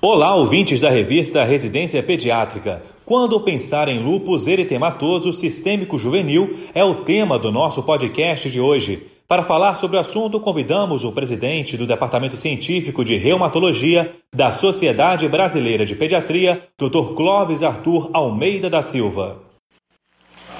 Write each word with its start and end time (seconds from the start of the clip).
Olá, 0.00 0.32
ouvintes 0.32 0.80
da 0.80 0.90
revista 0.90 1.42
Residência 1.42 2.00
Pediátrica. 2.00 2.80
Quando 3.04 3.40
pensar 3.40 3.88
em 3.88 3.98
lupus 3.98 4.46
eritematoso 4.46 5.32
sistêmico 5.32 5.98
juvenil 5.98 6.56
é 6.72 6.84
o 6.84 7.02
tema 7.02 7.36
do 7.36 7.50
nosso 7.50 7.82
podcast 7.82 8.48
de 8.48 8.60
hoje. 8.60 9.08
Para 9.26 9.42
falar 9.42 9.74
sobre 9.74 9.96
o 9.96 10.00
assunto, 10.00 10.38
convidamos 10.38 11.02
o 11.02 11.10
presidente 11.10 11.76
do 11.76 11.84
Departamento 11.84 12.36
Científico 12.36 13.04
de 13.04 13.16
Reumatologia 13.16 14.12
da 14.32 14.52
Sociedade 14.52 15.28
Brasileira 15.28 15.84
de 15.84 15.96
Pediatria, 15.96 16.62
Dr. 16.78 17.14
Clóvis 17.16 17.64
Arthur 17.64 18.08
Almeida 18.12 18.70
da 18.70 18.82
Silva. 18.82 19.42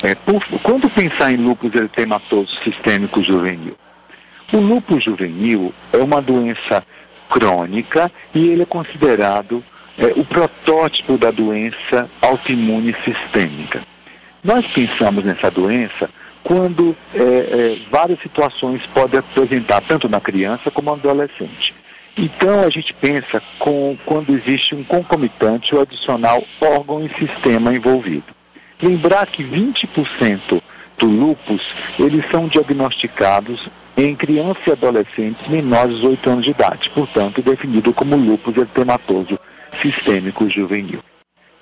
É, 0.03 0.17
por, 0.17 0.43
quando 0.65 0.91
pensar 0.91 1.33
em 1.33 1.37
lupus 1.37 1.73
eritematoso 1.73 2.57
sistêmico 2.65 3.23
juvenil? 3.23 3.77
O 4.53 4.57
lupus 4.57 5.05
juvenil 5.05 5.73
é 5.93 5.99
uma 5.99 6.21
doença 6.21 6.83
crônica 7.29 8.11
e 8.35 8.49
ele 8.49 8.63
é 8.63 8.67
considerado 8.67 9.63
é, 9.99 10.13
o 10.17 10.25
protótipo 10.25 11.19
da 11.19 11.31
doença 11.31 12.09
autoimune 12.23 12.95
sistêmica. 13.05 13.81
Nós 14.43 14.67
pensamos 14.67 15.25
nessa 15.25 15.51
doença 15.51 16.09
quando 16.43 16.97
é, 17.15 17.19
é, 17.21 17.79
várias 17.91 18.21
situações 18.21 18.81
podem 18.87 19.19
apresentar, 19.19 19.83
tanto 19.83 20.09
na 20.09 20.21
criança 20.21 20.71
como 20.71 20.91
no 20.91 20.97
adolescente. 20.97 21.75
Então 22.17 22.65
a 22.65 22.71
gente 22.71 22.93
pensa 22.95 23.43
com, 23.59 23.97
quando 24.05 24.35
existe 24.35 24.75
um 24.75 24.83
concomitante 24.83 25.75
ou 25.75 25.83
adicional 25.83 26.43
órgão 26.61 27.05
e 27.05 27.09
sistema 27.11 27.75
envolvido. 27.75 28.35
Lembrar 28.83 29.27
que 29.27 29.45
20% 29.45 30.61
do 30.99 31.07
lupus, 31.07 31.63
eles 31.99 32.29
são 32.31 32.49
diagnosticados 32.49 33.69
em 34.05 34.15
crianças 34.15 34.65
e 34.65 34.71
adolescentes 34.71 35.49
menores 35.49 35.99
de 35.99 36.07
8 36.07 36.31
anos 36.31 36.45
de 36.45 36.51
idade, 36.53 36.89
portanto, 36.91 37.43
definido 37.43 37.93
como 37.93 38.15
lúpus 38.15 38.57
eritematoso 38.57 39.39
sistêmico 39.83 40.49
juvenil. 40.49 41.01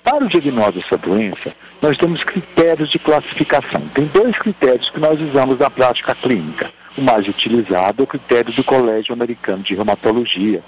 Para 0.03 0.23
o 0.23 0.27
diagnóstico 0.27 0.79
dessa 0.79 0.97
doença, 0.97 1.53
nós 1.81 1.97
temos 1.97 2.23
critérios 2.23 2.91
de 2.91 2.99
classificação. 2.99 3.81
Tem 3.93 4.05
dois 4.05 4.37
critérios 4.37 4.89
que 4.89 4.99
nós 4.99 5.19
usamos 5.19 5.59
na 5.59 5.69
prática 5.69 6.13
clínica. 6.13 6.71
O 6.95 7.01
mais 7.01 7.27
utilizado 7.27 8.01
é 8.01 8.03
o 8.03 8.07
critério 8.07 8.53
do 8.53 8.63
Colégio 8.63 9.13
Americano 9.13 9.63
de 9.63 9.73
Reumatologia, 9.73 10.61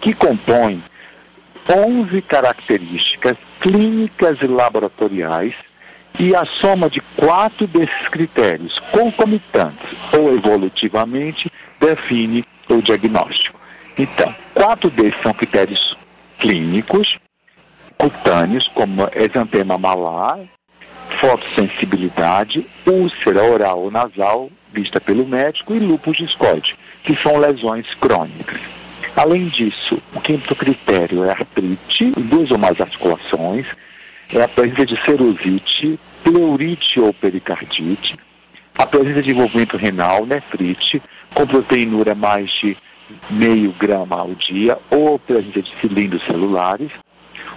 que 0.00 0.12
compõe 0.12 0.82
11 1.68 2.22
características 2.22 3.36
clínicas 3.58 4.40
e 4.42 4.46
laboratoriais 4.46 5.54
e 6.18 6.34
a 6.34 6.44
soma 6.44 6.88
de 6.88 7.00
quatro 7.16 7.66
desses 7.66 8.08
critérios 8.08 8.78
concomitantes 8.90 9.86
ou 10.12 10.34
evolutivamente 10.34 11.50
define 11.78 12.44
o 12.68 12.80
diagnóstico. 12.80 13.58
Então, 13.98 14.34
quatro 14.54 14.90
desses 14.90 15.20
são 15.22 15.32
critérios 15.32 15.96
clínicos, 16.38 17.18
cutâneos, 17.96 18.68
como 18.68 19.08
exantema 19.14 19.78
malar, 19.78 20.40
fotossensibilidade, 21.20 22.66
úlcera 22.86 23.42
oral 23.42 23.80
ou 23.80 23.90
nasal, 23.90 24.50
vista 24.72 25.00
pelo 25.00 25.26
médico, 25.26 25.74
e 25.74 25.78
lúpus 25.78 26.16
discoide, 26.16 26.76
que 27.02 27.14
são 27.16 27.38
lesões 27.38 27.86
crônicas. 27.94 28.60
Além 29.14 29.48
disso, 29.48 29.98
o 30.14 30.20
quinto 30.20 30.54
critério 30.54 31.24
é 31.24 31.30
artrite 31.30 32.10
duas 32.16 32.50
ou 32.50 32.58
mais 32.58 32.78
articulações, 32.80 33.66
é 34.34 34.42
a 34.42 34.48
presença 34.48 34.84
de 34.84 35.00
serosite, 35.02 35.98
pleurite 36.26 36.98
ou 36.98 37.12
pericardite, 37.14 38.16
a 38.76 38.84
presença 38.84 39.22
de 39.22 39.30
envolvimento 39.30 39.76
renal, 39.76 40.26
nefrite, 40.26 41.00
com 41.32 41.46
proteinúria 41.46 42.16
mais 42.16 42.50
de 42.50 42.76
meio 43.30 43.70
grama 43.78 44.16
ao 44.16 44.34
dia, 44.34 44.76
ou 44.90 45.20
presença 45.20 45.62
de 45.62 45.72
cilindros 45.80 46.24
celulares. 46.24 46.90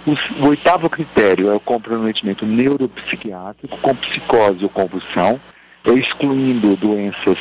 O, 0.06 0.12
o 0.40 0.48
oitavo 0.48 0.88
critério 0.88 1.50
é 1.50 1.54
o 1.54 1.58
comprometimento 1.58 2.46
neuropsiquiátrico, 2.46 3.76
com 3.78 3.94
psicose 3.96 4.62
ou 4.62 4.70
convulsão, 4.70 5.40
excluindo 5.84 6.76
doenças 6.76 7.38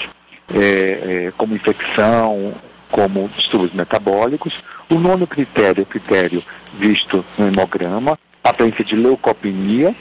é, 0.52 1.28
é, 1.28 1.34
como 1.38 1.54
infecção, 1.54 2.56
como 2.90 3.30
distúrbios 3.38 3.74
metabólicos. 3.74 4.64
O 4.90 4.96
nono 4.96 5.28
critério 5.28 5.82
é 5.82 5.84
o 5.84 5.86
critério 5.86 6.44
visto 6.74 7.24
no 7.38 7.48
hemograma, 7.48 8.18
a 8.44 8.52
presença 8.52 8.84
de 8.84 8.96
leucopenia, 8.96 9.96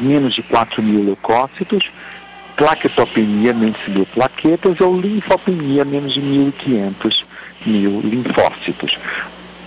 menos 0.00 0.34
de 0.34 0.42
4 0.42 0.82
mil 0.82 1.04
leucócitos, 1.04 1.90
plaquetopenia, 2.56 3.52
menos 3.52 3.80
de 3.84 3.90
mil 3.90 4.06
plaquetas, 4.06 4.80
ou 4.80 5.00
linfopenia, 5.00 5.84
menos 5.84 6.12
de 6.12 6.20
1.500 6.20 7.24
mil 7.66 8.00
linfócitos. 8.00 8.98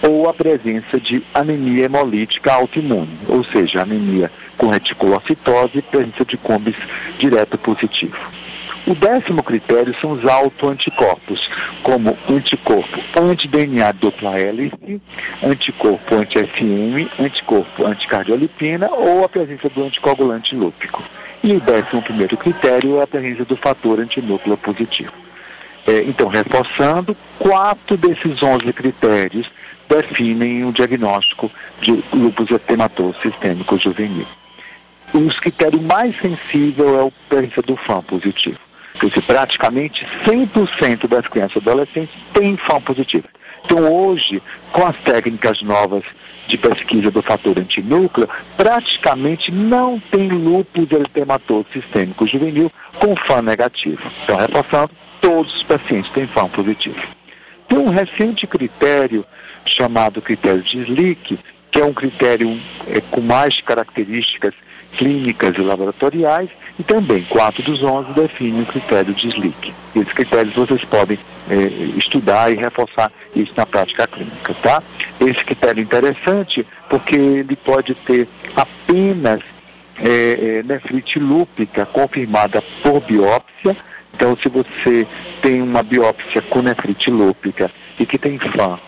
Ou 0.01 0.29
a 0.29 0.33
presença 0.33 0.99
de 0.99 1.23
anemia 1.33 1.85
hemolítica 1.85 2.53
autoimune, 2.53 3.09
ou 3.27 3.43
seja, 3.43 3.81
anemia 3.81 4.31
com 4.57 4.67
reticulocitose 4.67 5.79
e 5.79 5.81
presença 5.81 6.23
de 6.23 6.37
combis 6.37 6.75
direto 7.17 7.57
positivo. 7.57 8.17
O 8.87 8.93
décimo 8.93 9.41
critério 9.41 9.95
são 9.99 10.11
os 10.11 10.23
autoanticorpos, 10.27 11.49
como 11.81 12.15
anticorpo 12.29 12.99
anti-DNA 13.19 13.91
dupla 13.93 14.37
hélice, 14.37 15.01
anticorpo 15.43 16.13
anti-FM, 16.13 17.09
anticorpo 17.19 17.83
anticardiolipina 17.83 18.87
ou 18.91 19.25
a 19.25 19.29
presença 19.29 19.69
do 19.69 19.83
anticoagulante 19.85 20.55
lúpico. 20.55 21.01
E 21.43 21.53
o 21.53 21.59
décimo 21.59 21.99
primeiro 22.03 22.37
critério 22.37 22.99
é 22.99 23.03
a 23.03 23.07
presença 23.07 23.43
do 23.43 23.57
fator 23.57 23.99
antinúcleo 23.99 24.55
positivo. 24.55 25.13
É, 25.87 26.03
então, 26.03 26.27
reforçando, 26.27 27.17
quatro 27.39 27.97
desses 27.97 28.43
onze 28.43 28.71
critérios 28.71 29.51
definem 29.89 30.63
o 30.63 30.71
diagnóstico 30.71 31.51
de 31.81 32.03
lúpus 32.13 32.51
eritematoso 32.51 33.15
sistêmico 33.19 33.77
juvenil. 33.79 34.27
Os 35.11 35.39
critérios 35.39 35.81
mais 35.81 36.15
sensíveis 36.19 36.87
é 36.87 37.07
a 37.07 37.11
presença 37.27 37.61
do 37.63 37.75
FAM 37.75 38.03
positivo. 38.03 38.64
Dizer, 38.99 39.21
praticamente 39.23 40.05
100% 40.25 41.07
das 41.07 41.27
crianças 41.27 41.55
e 41.55 41.59
adolescentes 41.59 42.15
têm 42.33 42.55
FAM 42.57 42.81
positivo. 42.81 43.27
Então, 43.63 43.79
hoje, 43.91 44.41
com 44.71 44.85
as 44.85 44.95
técnicas 44.97 45.61
novas 45.61 46.03
de 46.47 46.57
pesquisa 46.57 47.09
do 47.09 47.21
fator 47.21 47.57
antinúcleo, 47.57 48.29
praticamente 48.55 49.51
não 49.51 49.99
tem 49.99 50.29
lúpus 50.29 50.91
eritematoso 50.91 51.65
sistêmico 51.73 52.27
juvenil 52.27 52.71
com 52.99 53.15
FAM 53.15 53.41
negativo. 53.41 54.01
Então, 54.23 54.37
reforçando, 54.37 54.91
todos 55.19 55.55
os 55.55 55.63
pacientes 55.63 56.11
têm 56.11 56.27
FAM 56.27 56.47
positivo. 56.47 57.01
Tem 57.67 57.77
um 57.79 57.89
recente 57.89 58.45
critério 58.45 59.25
chamado 59.65 60.21
critério 60.21 60.61
de 60.61 60.79
Slick, 60.81 61.39
que 61.71 61.81
é 61.81 61.85
um 61.85 61.93
critério 61.93 62.57
é, 62.87 63.01
com 63.09 63.21
mais 63.21 63.59
características 63.61 64.53
clínicas 64.95 65.55
e 65.57 65.61
laboratoriais, 65.61 66.49
e 66.77 66.83
também, 66.83 67.23
quatro 67.23 67.63
dos 67.63 67.81
onze 67.83 68.11
definem 68.13 68.61
o 68.61 68.65
critério 68.65 69.13
de 69.13 69.29
SLIC. 69.29 69.73
Esses 69.95 70.11
critérios 70.11 70.55
vocês 70.55 70.83
podem 70.83 71.17
é, 71.49 71.55
estudar 71.97 72.51
e 72.51 72.55
reforçar 72.55 73.11
isso 73.35 73.53
na 73.55 73.65
prática 73.65 74.05
clínica, 74.07 74.53
tá? 74.61 74.83
Esse 75.21 75.43
critério 75.43 75.79
é 75.79 75.83
interessante 75.83 76.65
porque 76.89 77.15
ele 77.15 77.55
pode 77.55 77.95
ter 77.95 78.27
apenas 78.55 79.41
é, 80.03 80.59
é, 80.59 80.63
nefrite 80.63 81.17
lúpica 81.17 81.85
confirmada 81.85 82.61
por 82.83 82.99
biópsia. 83.01 83.75
Então, 84.13 84.35
se 84.35 84.49
você 84.49 85.07
tem 85.41 85.61
uma 85.61 85.83
biópsia 85.83 86.41
com 86.41 86.61
nefrite 86.61 87.09
lúpica 87.09 87.71
e 87.99 88.05
que 88.05 88.17
tem 88.17 88.37
FAM 88.37 88.79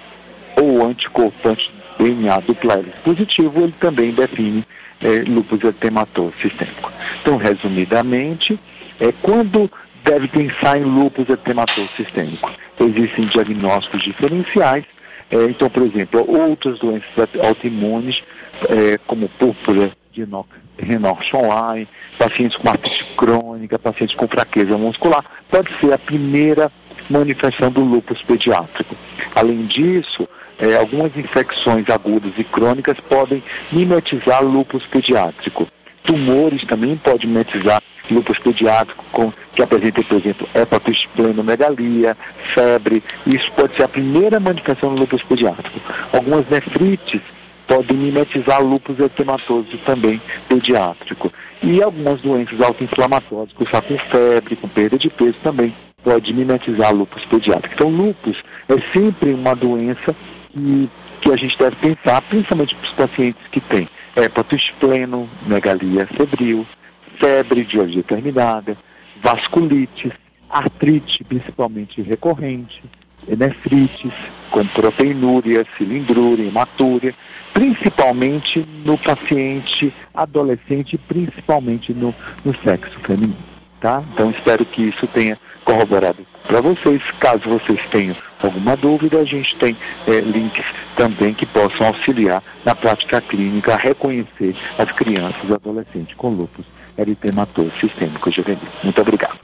ou 0.55 0.85
anticorpo 0.85 1.49
anti-DNA 1.49 2.39
dupla 2.41 2.83
positivo, 3.03 3.63
ele 3.63 3.75
também 3.79 4.11
define 4.11 4.63
é, 5.01 5.23
lúpus 5.27 5.63
eritematoso 5.63 6.33
sistêmico. 6.41 6.96
Então, 7.21 7.37
resumidamente, 7.37 8.59
é, 8.99 9.13
quando 9.21 9.69
deve 10.03 10.27
pensar 10.27 10.77
em 10.77 10.83
lúpus 10.83 11.27
eritematoso 11.29 11.89
sistêmico? 11.95 12.51
Existem 12.79 13.25
diagnósticos 13.25 14.03
diferenciais. 14.03 14.85
É, 15.29 15.43
então, 15.45 15.69
por 15.69 15.83
exemplo, 15.83 16.23
outras 16.27 16.79
doenças 16.79 17.29
autoimunes, 17.43 18.23
é, 18.69 18.97
como 19.05 19.27
púrpura 19.27 19.91
de 20.13 20.25
Renox 20.77 21.33
online, 21.33 21.87
pacientes 22.17 22.57
com 22.57 22.69
artrite 22.69 23.03
crônica, 23.17 23.77
pacientes 23.77 24.15
com 24.15 24.27
fraqueza 24.27 24.77
muscular, 24.77 25.25
pode 25.49 25.73
ser 25.79 25.91
a 25.93 25.97
primeira 25.97 26.71
manifestação 27.09 27.71
do 27.71 27.81
lúpus 27.81 28.21
pediátrico. 28.21 28.95
Além 29.35 29.65
disso, 29.65 30.27
é, 30.59 30.75
algumas 30.75 31.15
infecções 31.17 31.89
agudas 31.89 32.31
e 32.37 32.43
crônicas 32.43 32.99
podem 32.99 33.43
mimetizar 33.71 34.43
lúpus 34.43 34.85
pediátrico. 34.85 35.67
Tumores 36.07 36.63
também 36.63 36.95
podem 36.95 37.27
mimetizar 37.27 37.83
lúpus 38.09 38.39
pediátrico, 38.39 39.03
com, 39.11 39.31
que 39.53 39.61
apresentem, 39.61 40.03
por 40.03 40.17
exemplo, 40.17 40.47
hepatosplenomegalia, 40.55 42.15
febre. 42.53 43.03
Isso 43.25 43.51
pode 43.51 43.75
ser 43.75 43.83
a 43.83 43.87
primeira 43.89 44.39
manifestação 44.39 44.95
do 44.95 45.01
lúpus 45.01 45.21
pediátrico. 45.21 45.79
Algumas 46.13 46.49
nefrites 46.49 47.21
podem 47.67 47.97
mimetizar 47.97 48.63
lúpus 48.63 48.97
eritematoso 48.97 49.77
também 49.85 50.21
pediátrico. 50.47 51.31
E 51.61 51.83
algumas 51.83 52.21
doenças 52.21 52.61
autoinflamatórias, 52.61 53.53
cursar 53.53 53.81
com 53.81 53.97
febre, 53.97 54.55
com 54.55 54.67
perda 54.69 54.97
de 54.97 55.09
peso 55.09 55.35
também 55.43 55.73
pode 56.01 56.33
mimetizar 56.33 56.93
lúpus 56.93 57.25
pediátrico. 57.25 57.75
Então, 57.75 57.89
lúpus 57.89 58.37
é 58.69 58.79
sempre 58.93 59.33
uma 59.33 59.53
doença 59.53 60.15
que 60.53 60.89
que 61.21 61.31
a 61.31 61.35
gente 61.35 61.57
deve 61.57 61.75
pensar, 61.75 62.21
principalmente 62.21 62.75
para 62.75 62.87
os 62.87 62.93
pacientes 62.95 63.47
que 63.51 63.59
têm 63.59 63.87
hepatospleno, 64.15 65.27
megalia 65.45 66.05
febril, 66.05 66.65
febre 67.17 67.63
de 67.63 67.79
origem 67.79 67.97
determinada, 67.97 68.77
vasculites, 69.21 70.11
artrite, 70.49 71.23
principalmente 71.23 72.01
recorrente, 72.01 72.81
nefrites, 73.27 74.11
com 74.49 74.65
proteinúria, 74.67 75.65
cilindrúria, 75.77 76.47
hematúria, 76.47 77.13
principalmente 77.53 78.65
no 78.85 78.97
paciente 78.97 79.93
adolescente, 80.13 80.97
principalmente 80.97 81.93
no, 81.93 82.13
no 82.45 82.55
sexo 82.63 82.97
feminino. 82.99 83.46
Tá? 83.79 84.01
Então 84.13 84.31
espero 84.31 84.65
que 84.65 84.83
isso 84.83 85.05
tenha 85.07 85.37
corroborado 85.63 86.25
para 86.47 86.61
vocês. 86.61 87.01
Caso 87.19 87.47
vocês 87.47 87.79
tenham 87.91 88.15
alguma 88.41 88.75
dúvida, 88.75 89.19
a 89.19 89.23
gente 89.23 89.55
tem 89.57 89.75
é, 90.07 90.19
links 90.21 90.65
também 90.95 91.33
que 91.33 91.45
possam 91.45 91.87
auxiliar 91.87 92.41
na 92.65 92.73
prática 92.73 93.21
clínica 93.21 93.73
a 93.73 93.77
reconhecer 93.77 94.55
as 94.79 94.91
crianças 94.91 95.47
e 95.47 95.53
adolescentes 95.53 96.15
com 96.15 96.29
lúpus 96.29 96.65
eritematoso 96.97 97.71
sistêmico 97.79 98.31
juvenil. 98.31 98.59
Muito 98.83 98.99
obrigado. 98.99 99.36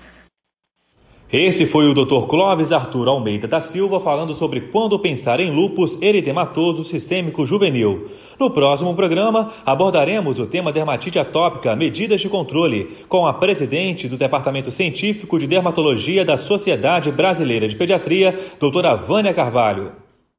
Esse 1.34 1.66
foi 1.66 1.90
o 1.90 1.96
Dr. 1.96 2.28
Clóvis 2.28 2.72
Arthur 2.72 3.08
Almeida 3.08 3.48
da 3.48 3.60
Silva 3.60 4.00
falando 4.00 4.36
sobre 4.36 4.62
quando 4.62 5.00
pensar 5.00 5.40
em 5.40 5.50
lupus 5.50 6.00
eritematoso 6.00 6.84
sistêmico 6.84 7.44
juvenil. 7.44 8.06
No 8.40 8.52
próximo 8.52 8.94
programa, 8.94 9.52
abordaremos 9.66 10.38
o 10.38 10.46
tema 10.46 10.72
dermatite 10.72 11.18
atópica, 11.18 11.76
medidas 11.76 12.22
de 12.22 12.30
controle, 12.30 12.88
com 13.10 13.26
a 13.26 13.34
presidente 13.34 14.08
do 14.08 14.16
Departamento 14.16 14.70
Científico 14.70 15.40
de 15.40 15.48
Dermatologia 15.48 16.24
da 16.24 16.38
Sociedade 16.38 17.12
Brasileira 17.12 17.68
de 17.68 17.76
Pediatria, 17.76 18.40
doutora 18.60 18.94
Vânia 18.94 19.34
Carvalho. 19.34 20.03